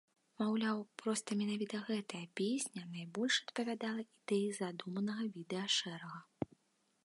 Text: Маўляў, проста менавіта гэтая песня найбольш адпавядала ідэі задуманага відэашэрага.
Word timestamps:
Маўляў, 0.41 0.79
проста 1.03 1.35
менавіта 1.41 1.81
гэтая 1.89 2.23
песня 2.41 2.81
найбольш 2.95 3.35
адпавядала 3.43 4.01
ідэі 4.09 4.49
задуманага 4.61 5.23
відэашэрага. 5.37 6.17